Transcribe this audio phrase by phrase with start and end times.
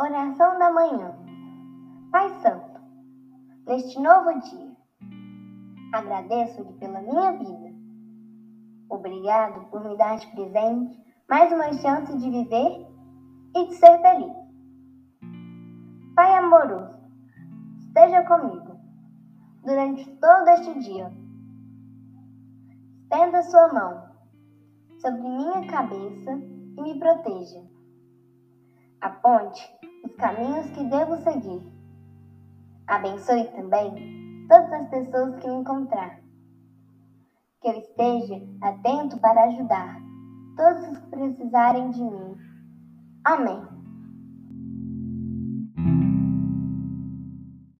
[0.00, 1.12] Oração da manhã.
[2.12, 2.80] Pai Santo,
[3.66, 4.76] neste novo dia,
[5.92, 7.74] agradeço-lhe pela minha vida.
[8.88, 12.86] Obrigado por me dar de presente mais uma chance de viver
[13.56, 14.36] e de ser feliz.
[16.14, 16.96] Pai amoroso,
[17.80, 18.78] esteja comigo
[19.64, 21.12] durante todo este dia.
[23.02, 24.08] Estenda sua mão
[25.00, 26.30] sobre minha cabeça
[26.76, 27.66] e me proteja.
[29.00, 29.77] Aponte
[30.18, 31.62] caminhos que devo seguir.
[32.86, 36.20] Abençoe também todas as pessoas que encontrar.
[37.60, 40.00] Que eu esteja atento para ajudar
[40.56, 42.36] todos os que precisarem de mim.
[43.24, 43.77] Amém.